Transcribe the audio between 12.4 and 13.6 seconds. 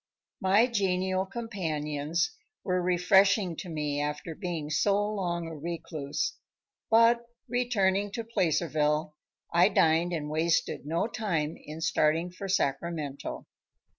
Sacramento.